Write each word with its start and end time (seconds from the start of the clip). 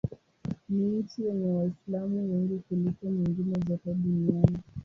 Ni 0.69 0.85
nchi 0.85 1.23
yenye 1.25 1.51
Waislamu 1.53 2.31
wengi 2.33 2.61
kuliko 2.69 3.05
nyingine 3.05 3.55
zote 3.67 3.93
duniani. 3.93 4.57